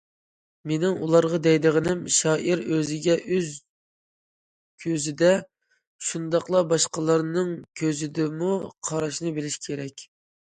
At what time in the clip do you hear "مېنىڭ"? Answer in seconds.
0.69-0.93